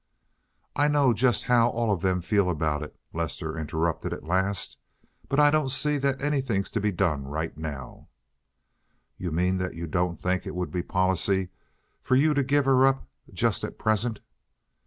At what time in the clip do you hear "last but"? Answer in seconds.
4.23-5.39